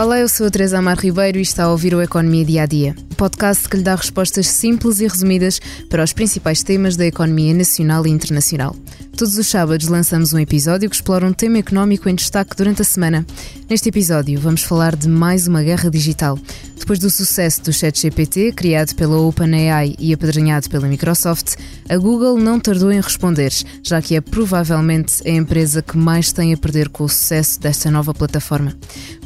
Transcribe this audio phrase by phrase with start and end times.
[0.00, 0.07] Oh.
[0.18, 2.66] Olá, eu sou a Teresa Amar Ribeiro e está a ouvir o Economia Dia a
[2.66, 7.54] Dia, podcast que lhe dá respostas simples e resumidas para os principais temas da economia
[7.54, 8.74] nacional e internacional.
[9.16, 12.84] Todos os sábados lançamos um episódio que explora um tema económico em destaque durante a
[12.84, 13.26] semana.
[13.68, 16.38] Neste episódio, vamos falar de mais uma guerra digital.
[16.78, 21.56] Depois do sucesso do ChatGPT, criado pela OpenAI e apadrinhado pela Microsoft,
[21.88, 26.54] a Google não tardou em responder, já que é provavelmente a empresa que mais tem
[26.54, 28.72] a perder com o sucesso desta nova plataforma.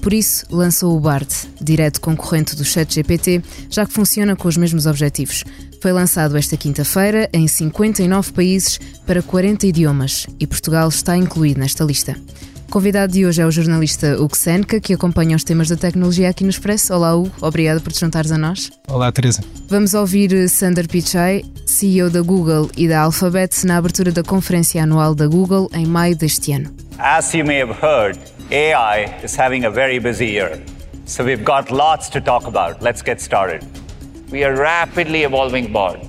[0.01, 4.87] Por isso, lançou o BARD, direto concorrente do ChatGPT, já que funciona com os mesmos
[4.87, 5.45] objetivos.
[5.81, 11.83] Foi lançado esta quinta-feira em 59 países para 40 idiomas e Portugal está incluído nesta
[11.83, 12.17] lista.
[12.69, 16.31] O convidado de hoje é o jornalista Hugo Senka, que acompanha os temas da tecnologia
[16.31, 16.95] aqui no Expresso.
[16.95, 17.31] Olá, Hugo.
[17.41, 18.71] Obrigado por te juntares a nós.
[18.89, 19.43] Olá, Teresa.
[19.69, 25.15] Vamos ouvir Sander Pichai, CEO da Google e da Alphabet, na abertura da conferência anual
[25.15, 26.71] da Google em maio deste ano.
[26.99, 28.19] As you may have heard,
[28.51, 30.59] AI is having a very busy year.
[31.05, 32.81] So we've got lots to talk about.
[32.81, 33.67] Let's get started.
[34.31, 36.01] We are rapidly evolving BARD.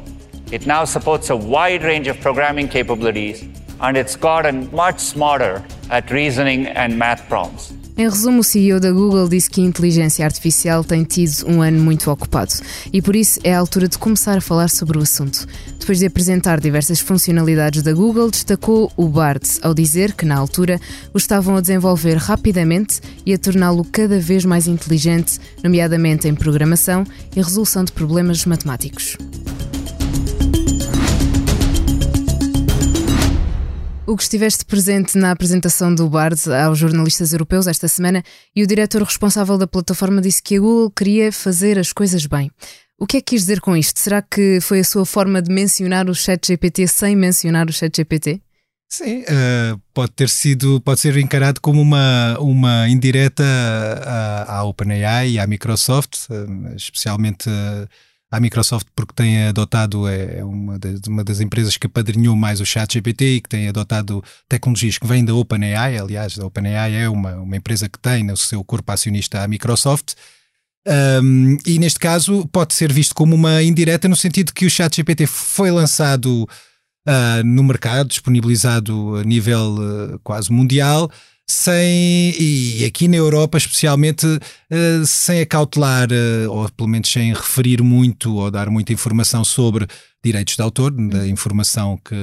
[0.52, 3.44] It now supports a wide range of programming capabilities
[3.82, 7.74] and it's gotten much smarter at reasoning and math prompts.
[7.96, 11.80] Em resumo, o CEO da Google disse que a inteligência artificial tem tido um ano
[11.80, 12.52] muito ocupado
[12.92, 15.46] e por isso é a altura de começar a falar sobre o assunto.
[15.80, 20.82] Depois de apresentar diversas funcionalidades da Google, destacou o BARD ao dizer que, na altura,
[21.14, 27.06] o estavam a desenvolver rapidamente e a torná-lo cada vez mais inteligente, nomeadamente em programação
[27.36, 29.18] e resolução de problemas matemáticos.
[34.06, 38.22] O que estiveste presente na apresentação do BARD aos jornalistas europeus esta semana
[38.54, 42.52] e o diretor responsável da plataforma disse que a Google queria fazer as coisas bem.
[43.00, 44.02] O que é que quis dizer com isto?
[44.02, 48.42] Será que foi a sua forma de mencionar o ChatGPT sem mencionar o ChatGPT?
[48.90, 53.44] Sim, uh, pode ter sido, pode ser encarado como uma, uma indireta
[54.06, 57.88] à, à OpenAI e à Microsoft, uh, especialmente uh,
[58.34, 62.60] a Microsoft, porque tem adotado, é, é uma das, uma das empresas que apadrinhou mais
[62.60, 66.00] o chat GPT e que tem adotado tecnologias que vêm da OpenAI.
[66.00, 70.16] Aliás, a OpenAI é uma, uma empresa que tem no seu corpo acionista a Microsoft.
[71.22, 74.96] Um, e neste caso pode ser visto como uma indireta no sentido que o chat
[74.96, 76.50] GPT foi lançado
[77.08, 81.08] uh, no mercado, disponibilizado a nível uh, quase mundial,
[81.50, 87.82] sem, e aqui na Europa especialmente, uh, sem acautelar, uh, ou pelo menos sem referir
[87.82, 89.88] muito ou dar muita informação sobre
[90.24, 92.16] direitos de autor, da informação que,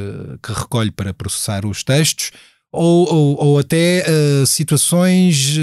[0.43, 2.31] que recolhe para processar os textos,
[2.73, 5.57] ou, ou, ou até uh, situações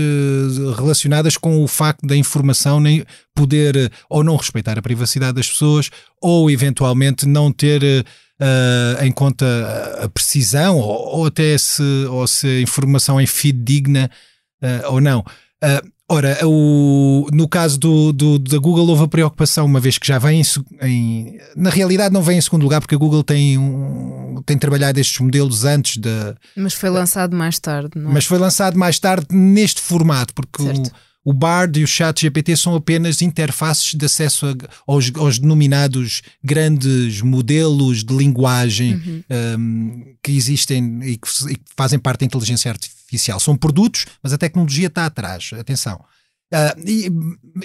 [0.75, 5.89] relacionadas com o facto da informação nem poder ou não respeitar a privacidade das pessoas,
[6.21, 9.45] ou eventualmente não ter uh, em conta
[10.01, 14.09] a precisão ou, ou, até se, ou se a informação é fidedigna
[14.61, 15.23] uh, ou não.
[16.09, 20.17] Ora, o, no caso do, do, da Google houve a preocupação, uma vez que já
[20.17, 24.41] vem em, em, Na realidade, não vem em segundo lugar, porque a Google tem, um,
[24.45, 26.33] tem trabalhado estes modelos antes da.
[26.55, 28.13] Mas foi lançado mais tarde, não é?
[28.13, 30.63] Mas foi lançado mais tarde neste formato, porque.
[30.63, 30.87] Certo.
[30.87, 34.55] O, o Bard e o Chat GPT são apenas interfaces de acesso a,
[34.89, 39.23] aos, aos, denominados grandes modelos de linguagem uhum.
[39.59, 43.41] um, que existem e que, e que, fazem parte da inteligência artificial.
[43.41, 45.49] São produtos, mas a tecnologia está atrás.
[45.59, 45.99] Atenção.
[46.53, 47.11] Uh, e,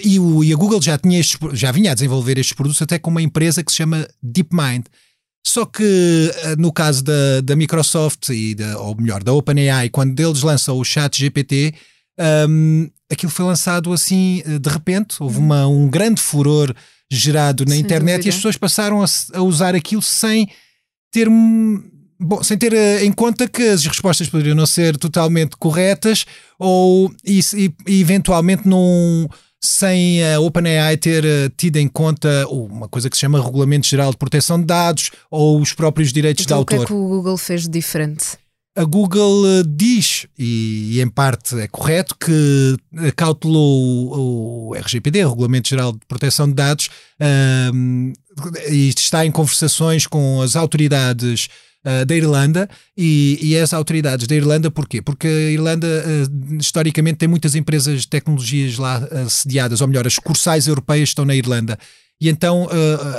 [0.03, 2.99] e, o, e, a Google já, tinha estes, já vinha a desenvolver estes produtos até
[2.99, 4.87] com uma empresa que se chama DeepMind.
[5.47, 10.19] Só que uh, no caso da, da Microsoft, e da, ou melhor, da OpenAI, quando
[10.19, 11.73] eles lançam o Chat GPT,
[12.49, 16.73] um, aquilo foi lançado assim eh, de repente, houve uma, um grande furor
[17.11, 18.27] gerado na sem internet dúvida.
[18.27, 20.47] e as pessoas passaram a, a, usar aquilo sem
[21.11, 21.27] ter
[22.19, 26.25] bom, sem ter eh, em conta que as respostas poderiam não ser totalmente corretas
[26.57, 27.39] ou e,
[27.87, 29.29] e eventualmente não
[29.63, 34.11] sem a OpenAI ter eh, tido em conta uma coisa que se chama Regulamento Geral
[34.11, 36.75] de Proteção de Dados ou os próprios direitos então, de autor.
[36.75, 38.42] O que é que o Google fez de diferente?
[38.75, 42.75] A Google eh, diz, e, em parte é correto, que
[43.15, 46.89] cautelou o RGPD, o Regulamento Geral de Proteção de Dados,
[48.71, 51.49] e está em conversações com as autoridades
[51.85, 52.67] uh, da Irlanda
[52.97, 55.03] e, as autoridades da Irlanda, porquê?
[55.03, 56.03] Porque a Irlanda
[56.59, 61.35] historicamente tem muitas empresas de tecnologias lá sediadas, ou melhor, as cursais europeias estão na
[61.35, 61.77] Irlanda.
[62.19, 62.67] E então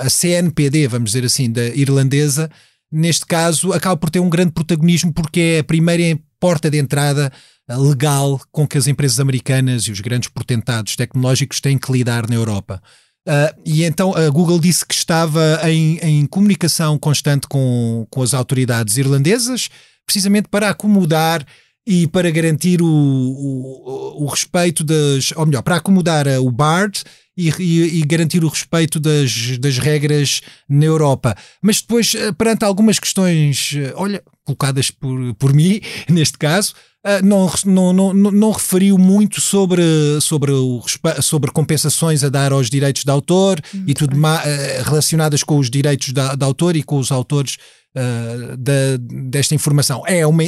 [0.02, 2.50] a CNPD, vamos dizer assim, da irlandesa,
[2.94, 7.32] neste caso, acaba por ter um grande protagonismo porque é a primeira porta de entrada
[7.68, 12.28] eh, legal com que as empresas americanas e os grandes portentados tecnológicos têm que lidar
[12.28, 12.80] na Europa.
[13.26, 18.34] Uh, e então a Google disse que estava em, em comunicação constante com, com as
[18.34, 19.70] autoridades irlandesas,
[20.04, 21.44] precisamente para acomodar
[21.86, 25.32] e para garantir o, o, o respeito das.
[25.34, 27.02] Ou melhor, para acomodar o BARD
[27.36, 31.36] e, e, e, garantir o respeito das, das regras na Europa.
[31.60, 36.74] Mas depois, eh, perante algumas questões, eh, olha, colocadas por, por mim, neste caso,
[37.06, 39.82] Uh, não, não, não, não referiu muito sobre,
[40.22, 40.82] sobre, o,
[41.20, 45.68] sobre compensações a dar aos direitos de autor hum, e tudo uh, relacionadas com os
[45.68, 47.58] direitos de, de, autor e com os autores
[47.94, 48.96] uh, da,
[49.28, 50.02] desta informação.
[50.06, 50.44] É uma,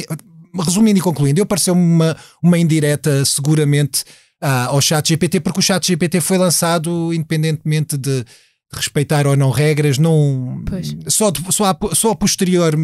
[0.63, 4.03] resumindo e concluindo, eu pareceu-me uma, uma indireta seguramente
[4.41, 8.23] ao chat GPT, porque o chat GPT foi lançado independentemente de
[8.73, 10.63] respeitar ou não regras, não
[11.07, 12.75] só, só, a, só a posterior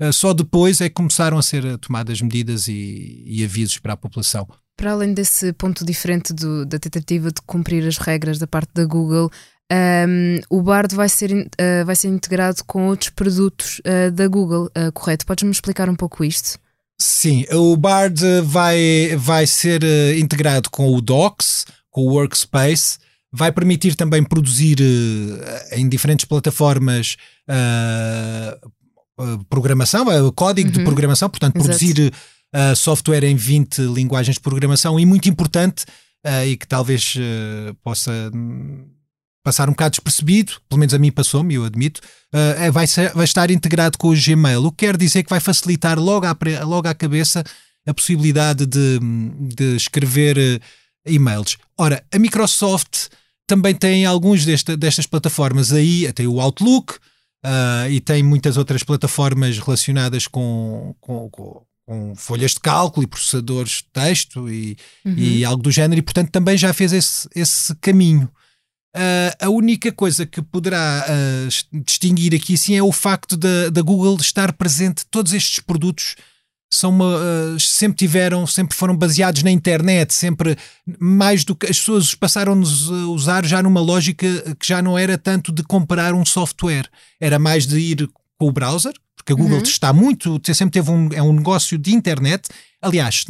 [0.00, 3.96] eh, só depois é que começaram a ser tomadas medidas e, e avisos para a
[3.96, 4.46] população.
[4.76, 8.84] Para além desse ponto diferente do, da tentativa de cumprir as regras da parte da
[8.84, 9.28] Google,
[9.70, 14.66] um, o Bard vai ser, uh, vai ser integrado com outros produtos uh, da Google,
[14.66, 15.26] uh, correto?
[15.26, 16.58] Podes-me explicar um pouco isto?
[17.00, 19.84] Sim, o Bard vai, vai ser
[20.18, 22.98] integrado com o Docs, com o Workspace,
[23.32, 24.78] vai permitir também produzir
[25.72, 27.16] em diferentes plataformas
[27.48, 28.72] uh,
[29.48, 30.74] programação, uh, código uhum.
[30.74, 31.68] de programação, portanto, Exato.
[31.68, 32.12] produzir
[32.54, 35.84] uh, software em 20 linguagens de programação e muito importante
[36.26, 37.16] uh, e que talvez
[37.82, 38.30] possa
[39.48, 42.02] passar um bocado despercebido, pelo menos a mim passou-me, eu admito,
[42.58, 45.40] é, vai, ser, vai estar integrado com o Gmail, o que quer dizer que vai
[45.40, 47.42] facilitar logo à, logo à cabeça
[47.86, 49.00] a possibilidade de,
[49.54, 50.60] de escrever
[51.06, 51.56] e-mails.
[51.78, 53.08] Ora, a Microsoft
[53.46, 56.96] também tem alguns desta, destas plataformas aí, tem o Outlook,
[57.44, 63.06] uh, e tem muitas outras plataformas relacionadas com, com, com, com, folhas de cálculo e
[63.06, 65.14] processadores de texto e, uhum.
[65.16, 68.30] e algo do género, e portanto também já fez esse, esse caminho.
[68.96, 74.16] Uh, a única coisa que poderá uh, distinguir aqui sim é o facto da Google
[74.18, 76.16] estar presente todos estes produtos
[76.72, 80.56] são uma, uh, sempre tiveram, sempre foram baseados na internet, sempre
[80.98, 84.26] mais do que as pessoas passaram-nos a usar já numa lógica
[84.58, 86.88] que já não era tanto de comprar um software,
[87.20, 89.62] era mais de ir com o browser, porque a Google uhum.
[89.62, 92.48] está muito, sempre teve um, é um negócio de internet.
[92.80, 93.24] Aliás,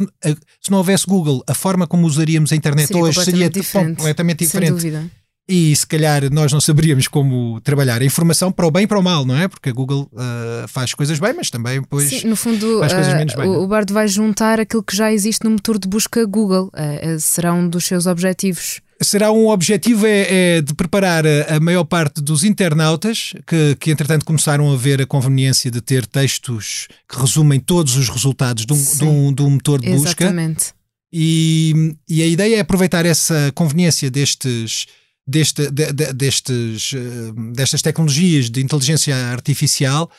[0.61, 4.39] se, não houvesse Google, a forma como usaríamos a internet seria hoje seria diferente, completamente
[4.39, 5.11] diferente.
[5.49, 8.99] E se calhar nós não saberíamos como trabalhar a informação para o bem e para
[8.99, 9.47] o mal, não é?
[9.47, 13.13] Porque a Google uh, faz coisas bem, mas também depois Sim, no fundo, faz coisas
[13.13, 13.49] uh, menos bem.
[13.49, 16.67] O, o Bard vai juntar aquilo que já existe no motor de busca Google.
[16.67, 18.79] Uh, será um dos seus objetivos.
[19.01, 23.89] Será um objetivo é, é de preparar a, a, maior parte dos internautas que, que,
[23.89, 28.73] entretanto, começaram a ver a conveniência de ter textos que resumem todos os resultados de
[28.73, 30.25] um, de um, de um motor de busca.
[30.25, 30.73] Exatamente.
[31.11, 34.85] E, e a ideia é aproveitar essa conveniência destes
[35.29, 40.09] deste, de, de, destes, eh, destas tecnologias de inteligência artificial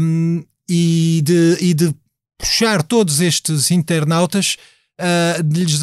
[0.00, 1.94] um, e, de, e de
[2.38, 4.56] puxar todos estes internautas
[5.00, 5.80] uh, de lhes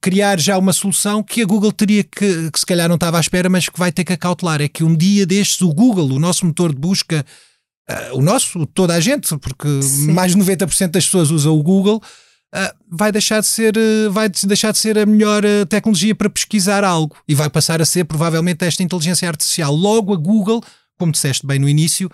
[0.00, 3.20] criar já uma solução que a Google teria que, que se calhar não estava à
[3.20, 4.60] espera, mas que vai ter que acautelar.
[4.60, 7.24] É que um dia destes o Google, o nosso motor de busca,
[7.88, 10.12] uh, o nosso, toda a gente, porque Sim.
[10.12, 12.02] mais de 90% das pessoas usam o Google,
[12.90, 16.82] vai deixar de ser uh, vai deixar de ser a melhor uh, tecnologia para pesquisar
[16.82, 19.74] algo e vai passar a ser provavelmente esta inteligência artificial.
[19.74, 20.62] Logo a Google,
[20.98, 22.10] como disseste bem no início,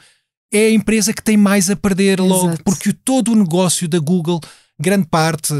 [0.52, 2.28] é a empresa que tem mais a perder Exato.
[2.28, 4.40] logo, porque todo o negócio da Google,
[4.78, 5.52] grande parte,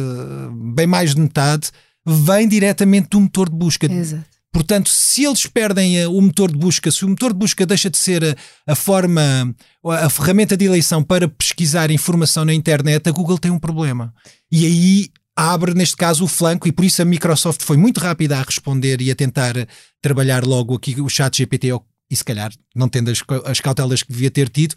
[0.75, 1.71] bem mais de metade,
[2.07, 3.87] vem diretamente do motor de busca.
[3.87, 4.34] Exato.
[4.55, 7.91] Portanto, se eles perdem eh, o motor de busca, se o motor de busca deixa
[7.91, 9.53] de ser a, a, forma,
[9.85, 14.15] a ferramenta de eleição para pesquisar informação na internet, a Google tem um problema.
[14.53, 18.39] E aí abre, neste caso, o flanco, e por isso a Microsoft foi muito rápida
[18.39, 19.55] a responder e a tentar
[20.01, 21.71] trabalhar logo aqui o chat GPT,
[22.09, 24.77] e se calhar não tendo as, as cautelas que devia ter tido.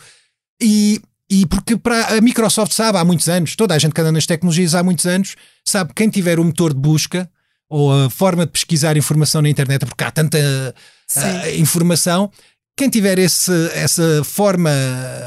[0.59, 4.11] E, e porque para a Microsoft sabe há muitos anos, toda a gente que anda
[4.11, 7.29] nas tecnologias há muitos anos, sabe que quem tiver o motor de busca
[7.69, 12.31] ou a forma de pesquisar informação na internet, porque há tanta uh, informação.
[12.77, 14.69] Quem tiver esse, essa forma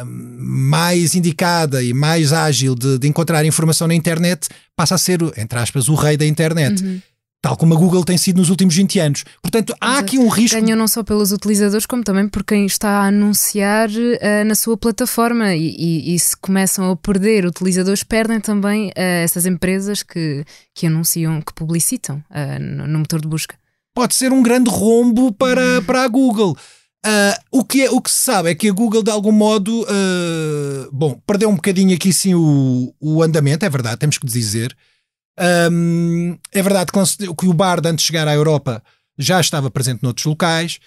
[0.07, 5.59] mais indicada e mais ágil de, de, encontrar informação na internet passa a ser, entre
[5.59, 6.83] aspas, o rei da internet.
[6.83, 7.01] Uhum
[7.43, 9.25] tal como a Google tem sido nos últimos 20 anos.
[9.43, 10.61] Portanto, há aqui um risco.
[10.61, 14.77] Ganham não só pelos utilizadores, como também por quem está a anunciar uh, na sua
[14.77, 15.55] plataforma.
[15.55, 20.45] E, e, e, se começam a perder utilizadores, perdem também uh, essas empresas que,
[20.75, 23.57] que anunciam, que publicitam uh, no, no, motor de busca.
[23.95, 25.85] Pode ser um grande rombo para, uhum.
[25.85, 26.57] para a Google.
[27.51, 29.85] o, que é, o que se sabe é que a Google, de algum modo,
[30.93, 34.77] bom, perdeu um bocadinho aqui sim o, o andamento, é verdade, temos que dizer.
[35.41, 38.83] Um, é verdade que, que o Bard, antes de chegar à Europa,
[39.19, 40.79] já estava presente noutros locais.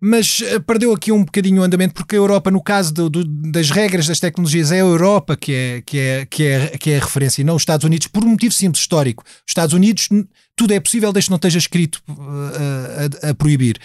[0.00, 3.24] mas uh, perdeu aqui um bocadinho o andamento, porque a Europa, no caso do, do,
[3.24, 6.96] das regras das tecnologias, é a Europa que é, que, é, que, é, que é
[6.98, 9.24] a referência e não os Estados Unidos, por um motivo simples histórico.
[9.24, 10.08] Os Estados Unidos,
[10.54, 13.78] tudo é possível desde que não esteja escrito uh, a, a, proibir.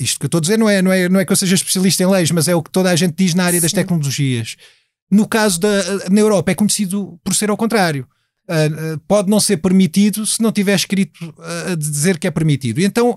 [0.00, 1.54] isto que eu estou a dizer não é, não, é, não é que eu seja
[1.54, 4.56] especialista em leis, mas é o que toda a gente diz na área das tecnologias.
[5.10, 8.06] No caso da na Europa, é conhecido por ser ao contrário.
[8.48, 11.34] Uh, pode não ser permitido se não tiver escrito
[11.70, 12.80] a dizer que é permitido.
[12.80, 13.16] Então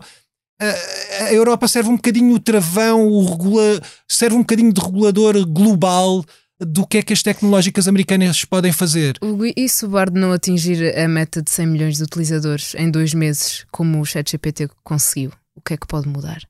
[1.22, 6.26] a Europa serve um bocadinho o travão, o regula, serve um bocadinho de regulador global
[6.60, 9.18] do que é que as tecnológicas americanas podem fazer.
[9.56, 13.14] E se o Bard não atingir a meta de 100 milhões de utilizadores em dois
[13.14, 16.42] meses, como o ChatGPT conseguiu, o que é que pode mudar?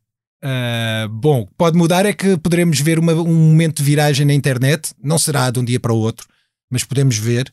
[0.43, 4.93] Uh, bom, pode mudar é que poderemos ver uma, um momento de viragem na internet,
[5.03, 6.27] não será de um dia para o outro,
[6.71, 7.51] mas podemos ver.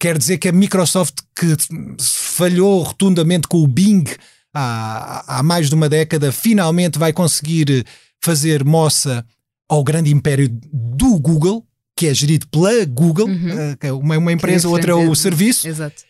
[0.00, 1.56] Quer dizer que a Microsoft, que
[2.00, 4.04] falhou rotundamente com o Bing
[4.52, 7.86] há, há mais de uma década, finalmente vai conseguir
[8.22, 9.24] fazer moça
[9.68, 11.64] ao grande império do Google,
[11.96, 13.72] que é gerido pela Google, uhum.
[13.72, 15.68] uh, que é uma, uma empresa, é outra é o serviço.
[15.68, 16.02] Exato.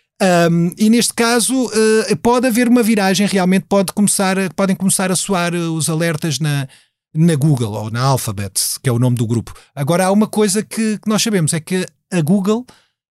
[0.50, 5.16] Um, e neste caso uh, pode haver uma viragem, realmente pode começar, podem começar a
[5.16, 6.68] soar os alertas na,
[7.14, 9.52] na Google ou na Alphabet, que é o nome do grupo.
[9.74, 12.64] Agora há uma coisa que, que nós sabemos: é que a Google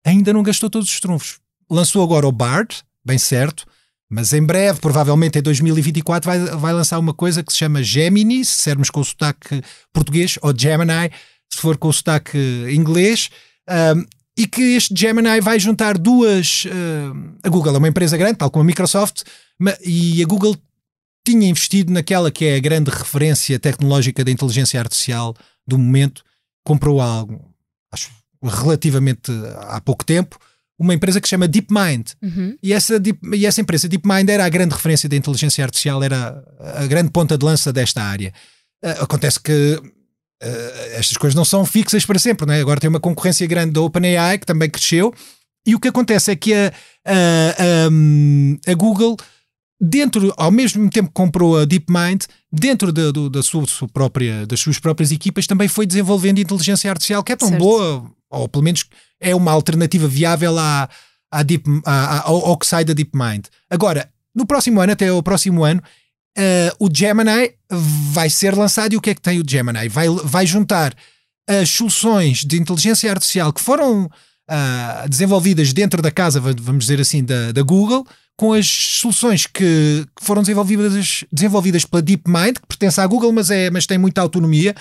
[0.05, 1.39] ainda não gastou todos os trunfos.
[1.69, 3.65] Lançou agora o Bard, bem certo,
[4.09, 8.45] mas em breve, provavelmente em 2024, vai, vai lançar uma coisa que se chama Gemini,
[8.45, 11.11] se sermos com o sotaque português, ou Gemini,
[11.51, 12.37] se for com o sotaque
[12.69, 13.29] inglês.
[13.67, 14.05] Um,
[14.37, 16.65] e que este Gemini vai juntar duas.
[16.65, 19.23] Uh, a Google é uma empresa grande, tal como a Microsoft,
[19.83, 20.55] e a Google
[21.25, 25.33] tinha investido naquela que é a grande referência tecnológica da inteligência artificial
[25.65, 26.23] do momento,
[26.63, 27.49] comprou algo,
[27.91, 28.11] acho,
[28.47, 29.31] relativamente
[29.69, 30.37] há pouco tempo,
[30.77, 32.11] uma empresa que se chama DeepMind.
[32.21, 32.57] Uhum.
[32.61, 36.43] E, essa Deep, e essa empresa, DeepMind, era a grande referência da inteligência artificial, era
[36.59, 38.33] a grande ponta de lança desta área.
[38.83, 39.85] Uh, acontece que uh,
[40.93, 42.61] estas coisas não são fixas para sempre, não é?
[42.61, 45.13] Agora tem uma concorrência grande da OpenAI, que também cresceu,
[45.65, 46.71] e o que acontece é que a,
[47.05, 47.11] a,
[48.67, 49.17] a, a Google,
[49.81, 54.45] dentro, ao mesmo tempo que comprou a DeepMind, dentro da, do, da sua, sua, própria,
[54.45, 57.61] das suas próprias equipas, também foi desenvolvendo inteligência artificial que é tão certo.
[57.61, 58.85] boa, ou pelo menos
[59.19, 60.89] é uma alternativa viável à,
[61.31, 63.45] à Deep, à, ao, ao que sai da DeepMind.
[63.69, 65.81] Agora, no próximo ano, até o próximo ano,
[66.37, 69.87] uh, o Gemini vai ser lançado e o que é que tem o Gemini?
[69.87, 70.93] Vai, vai juntar
[71.47, 77.23] as soluções de inteligência artificial que foram uh, desenvolvidas dentro da casa, vamos dizer assim,
[77.23, 78.05] da, da Google,
[78.37, 83.49] com as soluções que, que foram desenvolvidas, desenvolvidas pela DeepMind, que pertence à Google, mas,
[83.49, 84.75] é, mas tem muita autonomia,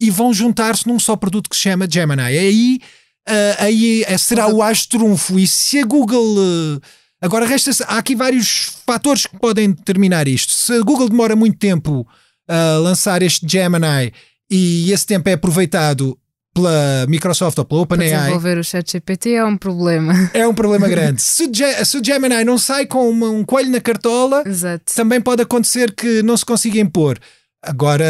[0.00, 2.22] e vão juntar-se num só produto que se chama Gemini.
[2.22, 2.80] E aí,
[3.28, 5.38] uh, aí uh, será o astrunfo.
[5.38, 6.36] E se a Google.
[6.36, 6.80] Uh,
[7.20, 10.52] agora, resta há aqui vários fatores que podem determinar isto.
[10.52, 12.06] Se a Google demora muito tempo
[12.48, 14.12] a lançar este Gemini
[14.50, 16.18] e esse tempo é aproveitado
[16.54, 18.08] pela Microsoft ou pela OpenAI.
[18.08, 20.30] Desenvolver o ChatGPT é um problema.
[20.32, 21.22] É um problema grande.
[21.22, 24.94] se, o se o Gemini não sai com uma, um coelho na cartola, Exato.
[24.94, 27.18] também pode acontecer que não se consiga impor.
[27.60, 28.04] Agora,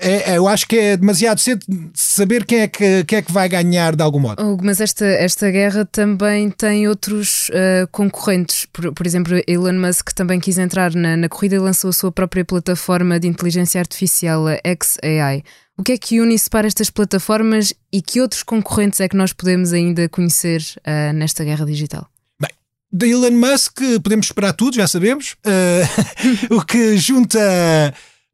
[0.00, 1.64] é, é, eu acho que é demasiado cedo
[1.94, 4.58] saber quem é que, quem é que vai ganhar de algum modo.
[4.60, 8.66] mas esta, esta guerra também tem outros uh, concorrentes.
[8.72, 12.10] Por, por, exemplo, Elon Musk também quis entrar na, na corrida e lançou a sua
[12.10, 15.44] própria plataforma de inteligência artificial, a XAI.
[15.78, 19.16] O que é que une e separa estas plataformas e que outros concorrentes é que
[19.16, 22.08] nós podemos ainda conhecer uh, nesta guerra digital?
[22.40, 22.50] Bem,
[22.92, 25.36] da Elon Musk podemos esperar tudo, já sabemos.
[25.46, 27.40] Uh, o que junta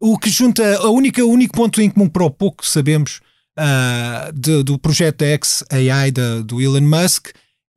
[0.00, 3.20] o que junta a única, o único ponto em comum para o pouco sabemos
[3.58, 7.28] uh, de, do projeto X AI de, do Elon Musk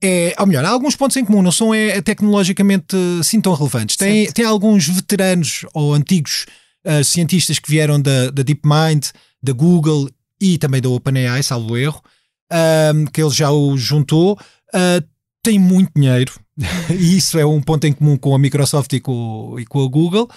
[0.06, 3.96] é, ou melhor, há alguns pontos em comum, não são é, tecnologicamente assim tão relevantes.
[3.96, 6.46] Tem, tem alguns veteranos ou antigos
[6.86, 9.12] uh, cientistas que vieram da, da DeepMind,
[9.42, 10.10] da Google
[10.42, 12.02] e também da OpenAI, salvo erro,
[13.14, 14.38] que ele já o juntou.
[14.76, 15.02] Uh,
[15.42, 16.34] tem muito dinheiro,
[16.92, 19.88] e isso é um ponto em comum com a Microsoft e com, e com a
[19.88, 20.30] Google.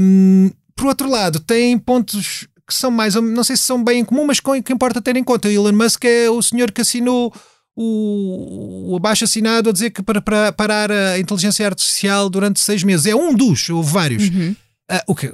[0.00, 0.50] Um,
[0.80, 4.24] por outro lado, tem pontos que são mais, não sei se são bem em comum,
[4.24, 5.46] mas que importa ter em conta.
[5.46, 7.30] O Elon Musk é o senhor que assinou
[7.76, 12.82] o, o abaixo assinado a dizer que para, para parar a inteligência artificial durante seis
[12.82, 13.04] meses.
[13.04, 14.30] É um dos, houve vários.
[14.30, 14.56] Uhum.
[14.90, 15.30] Uh, o que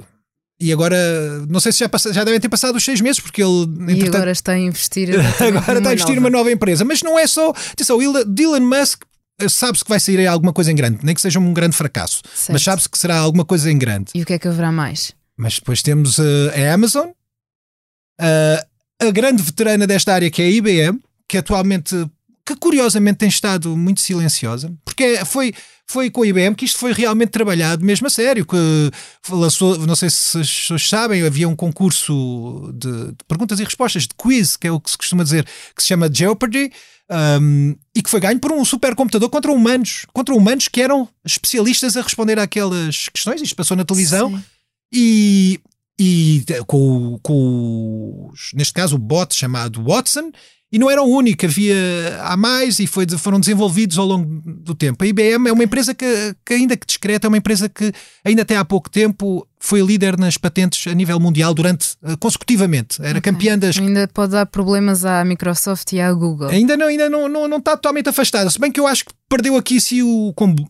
[0.59, 0.97] e agora,
[1.47, 3.67] não sei se já, passa, já devem ter passado os seis meses, porque ele.
[3.95, 5.11] E agora está a investir.
[5.39, 6.83] agora está a investir numa nova empresa.
[6.83, 7.51] Mas não é só.
[7.51, 9.03] Atenção, Elon Musk
[9.39, 12.21] eh, sabe-se que vai sair alguma coisa em grande, nem que seja um grande fracasso.
[12.33, 12.53] Certo.
[12.53, 14.11] Mas sabe-se que será alguma coisa em grande.
[14.15, 15.13] E o que é que haverá mais?
[15.37, 18.67] Mas depois temos uh, a Amazon, uh,
[18.99, 21.95] a grande veterana desta área que é a IBM, que atualmente
[22.47, 25.53] que curiosamente tem estado muito silenciosa, porque foi,
[25.85, 28.57] foi com a IBM que isto foi realmente trabalhado mesmo a sério, que
[29.29, 34.03] lançou, não sei se as pessoas sabem, havia um concurso de, de perguntas e respostas,
[34.03, 36.71] de quiz, que é o que se costuma dizer, que se chama Jeopardy,
[37.41, 41.97] um, e que foi ganho por um supercomputador contra humanos, contra humanos que eram especialistas
[41.97, 43.41] a responder àquelas questões.
[43.41, 44.43] Isto passou na televisão Sim.
[44.91, 45.59] E,
[45.99, 50.31] e com, com neste caso o bot chamado Watson.
[50.69, 51.75] E não era o único, havia
[52.23, 55.01] há mais e foi, foram desenvolvidos ao longo do tempo.
[55.01, 58.41] A IBM é uma empresa que, que, ainda que discreta, é uma empresa que ainda
[58.41, 62.99] até há pouco tempo foi líder nas patentes a nível mundial durante uh, consecutivamente.
[62.99, 63.31] Era okay.
[63.31, 63.77] campeã das.
[63.77, 66.49] Ainda pode dar problemas à Microsoft e à Google.
[66.49, 68.49] Ainda não, ainda não, não, não está totalmente afastada.
[68.49, 70.67] Se bem que eu acho que perdeu aqui se o comboio.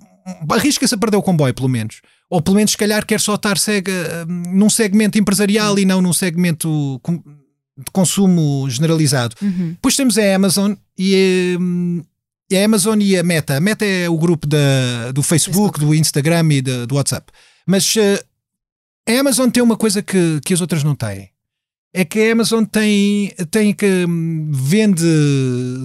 [0.51, 2.01] Arrisca-se a perder o comboio, pelo menos.
[2.29, 6.13] Ou pelo menos, se calhar, quer só estar cega num segmento empresarial e não num
[6.13, 7.01] segmento
[7.77, 9.35] de consumo generalizado.
[9.41, 9.71] Uhum.
[9.71, 12.03] Depois temos a Amazon e, hum,
[12.51, 13.57] a Amazon e a Meta.
[13.57, 15.79] A Meta é o grupo da, do Facebook, Facebook.
[15.79, 17.31] do Instagram e do WhatsApp.
[17.65, 18.23] Mas uh,
[19.07, 21.29] a Amazon tem uma coisa que, que as outras não têm.
[21.93, 25.05] É que a Amazon tem, tem que hum, vende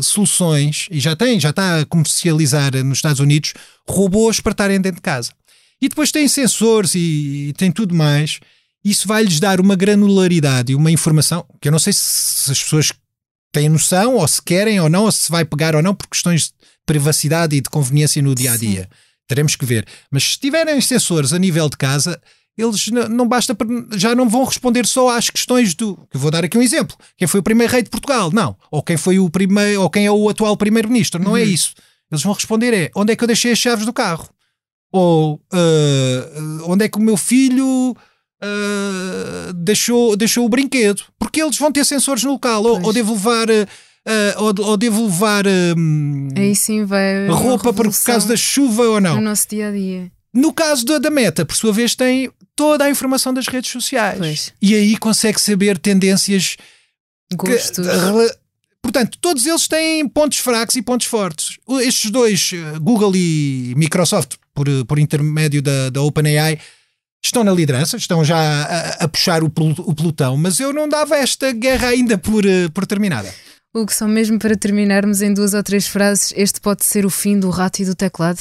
[0.02, 3.54] soluções e já tem, já está a comercializar nos Estados Unidos
[3.88, 5.30] robôs para estarem dentro de casa.
[5.82, 8.40] E depois tem sensores e, e tem tudo mais
[8.84, 12.92] isso vai-lhes dar uma granularidade e uma informação que eu não sei se, as pessoas
[13.52, 16.46] têm noção, ou se querem ou não, ou se vai pegar ou não, por questões
[16.46, 16.52] de
[16.86, 18.88] privacidade e de conveniência no dia a dia.
[19.28, 19.86] Teremos que ver.
[20.10, 22.20] Mas se tiverem sensores a nível de casa,
[22.56, 23.56] eles não basta,
[23.94, 25.98] já não vão responder só às questões do.
[26.12, 26.96] Eu vou dar aqui um exemplo.
[27.16, 28.30] Quem foi o primeiro rei de Portugal?
[28.32, 28.56] Não.
[28.70, 31.22] Ou quem foi o primeiro, ou quem é o atual primeiro-ministro?
[31.22, 31.46] Não é uhum.
[31.46, 31.74] é isso.
[32.10, 34.28] Eles vão responder é onde é que eu deixei as chaves do carro?
[34.92, 37.96] Ou uh, onde é que o meu filho
[38.42, 41.02] uh, deixou, deixou o brinquedo.
[41.18, 42.62] Porque eles vão ter sensores no local.
[42.62, 43.48] Ou, ou devo levar.
[43.48, 43.64] Uh,
[44.36, 49.14] ou, ou, devo levar um, Aí sim vai roupa por causa da chuva ou não.
[49.14, 50.10] No nosso dia a dia.
[50.34, 54.18] No caso da, da Meta, por sua vez, tem toda a informação das redes sociais.
[54.18, 54.52] Pois.
[54.60, 56.56] E aí consegue saber tendências.
[57.32, 57.86] Gostos.
[57.86, 58.36] Que,
[58.82, 61.58] portanto, todos eles têm pontos fracos e pontos fortes.
[61.82, 66.58] Estes dois, Google e Microsoft, por, por intermédio da, da OpenAI,
[67.24, 71.16] estão na liderança, estão já a, a puxar o, o, pelotão, mas eu não dava
[71.16, 73.32] esta guerra ainda por, eh, por terminada.
[73.72, 77.10] O que só mesmo para terminarmos em duas ou três frases, este pode ser o
[77.10, 78.40] fim do rato e do teclado?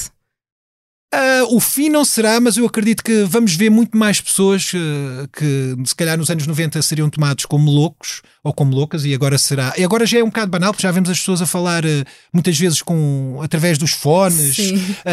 [1.13, 5.27] Uh, o fim não será, mas eu acredito que vamos ver muito mais pessoas uh,
[5.33, 9.37] que se calhar nos anos 90 seriam tomados como loucos ou como loucas e agora
[9.37, 9.73] será.
[9.77, 11.89] E agora já é um bocado banal, porque já vemos as pessoas a falar uh,
[12.31, 14.55] muitas vezes com através dos fones,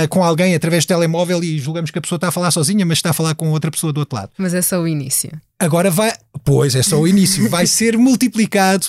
[0.09, 2.99] com alguém através do telemóvel e julgamos que a pessoa está a falar sozinha, mas
[2.99, 4.31] está a falar com outra pessoa do outro lado.
[4.39, 5.33] Mas é só o início.
[5.59, 6.13] Agora vai.
[6.45, 7.51] Pois, é só o início.
[7.51, 8.87] vai ser multiplicado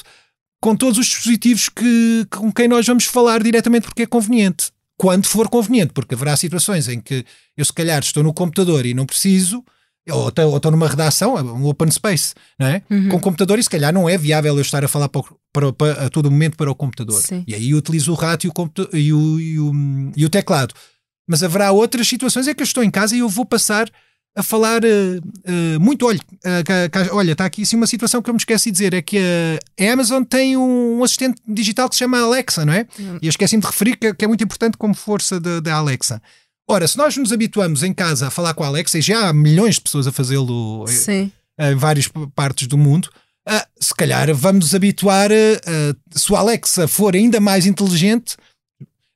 [0.62, 5.28] com todos os dispositivos que, com quem nós vamos falar diretamente porque é conveniente quando
[5.28, 9.06] for conveniente, porque haverá situações em que eu, se calhar, estou no computador e não
[9.06, 9.64] preciso,
[10.12, 12.84] ou estou, ou estou numa redação, um open space, não é?
[12.90, 13.08] Uhum.
[13.08, 15.72] Com o computador, e se calhar não é viável eu estar a falar para, para,
[15.72, 17.22] para a todo momento para o computador.
[17.22, 17.46] Sim.
[17.48, 18.54] E aí utilizo o rato e o,
[18.94, 19.72] e, o, e, o,
[20.18, 20.74] e o teclado.
[21.26, 23.90] Mas haverá outras situações em que eu estou em casa e eu vou passar
[24.36, 26.06] a falar uh, uh, muito.
[26.06, 29.02] Olha, uh, olha, está aqui assim uma situação que eu me esqueci de dizer: é
[29.02, 32.86] que a Amazon tem um, assistente digital que se chama Alexa, não é?
[33.00, 33.18] Hum.
[33.22, 36.22] E eu esqueci-me de referir que, que, é muito importante como força da Alexa.
[36.70, 39.34] Ora, se nós nos habituamos em casa a falar com a Alexa, e já há
[39.34, 43.10] milhões de pessoas a fazê-lo em, em várias partes do mundo,
[43.80, 45.32] se calhar vamos nos habituar,
[46.12, 48.38] se o Alexa for ainda mais inteligente,